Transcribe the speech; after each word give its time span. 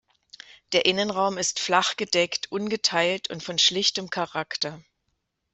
Der 0.71 0.87
Innenraum 0.87 1.37
ist 1.37 1.59
flach 1.59 1.95
gedeckt, 1.95 2.51
ungeteilt 2.51 3.29
und 3.29 3.43
von 3.43 3.59
schlichtem 3.59 4.09
Charakter. 4.09 4.83